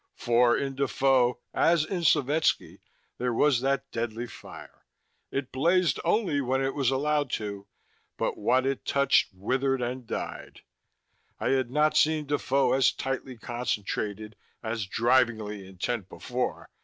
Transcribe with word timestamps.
For 0.15 0.57
in 0.57 0.73
Defoe, 0.73 1.37
as 1.53 1.85
in 1.85 2.01
Slovetski, 2.03 2.79
there 3.19 3.31
was 3.31 3.61
that 3.61 3.91
deadly 3.91 4.25
fire. 4.25 4.87
It 5.29 5.51
blazed 5.51 5.99
only 6.03 6.41
when 6.41 6.59
it 6.65 6.73
was 6.73 6.89
allowed 6.89 7.29
to; 7.33 7.67
but 8.17 8.35
what 8.35 8.65
it 8.65 8.83
touched 8.83 9.27
withered 9.31 9.79
and 9.79 10.07
died. 10.07 10.61
I 11.39 11.49
had 11.49 11.69
not 11.69 11.95
seen 11.95 12.25
Defoe 12.25 12.73
as 12.73 12.91
tightly 12.91 13.37
concentrated, 13.37 14.35
as 14.63 14.87
drivingly 14.87 15.67
intent, 15.67 16.09
before. 16.09 16.67